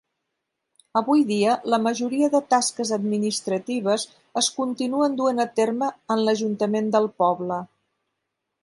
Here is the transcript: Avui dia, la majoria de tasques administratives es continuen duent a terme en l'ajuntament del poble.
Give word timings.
Avui 1.01 1.19
dia, 1.31 1.57
la 1.73 1.79
majoria 1.87 2.29
de 2.35 2.41
tasques 2.55 2.93
administratives 2.99 4.07
es 4.43 4.51
continuen 4.57 5.21
duent 5.23 5.45
a 5.45 5.49
terme 5.61 5.93
en 6.17 6.27
l'ajuntament 6.27 6.95
del 6.99 7.11
poble. 7.25 7.63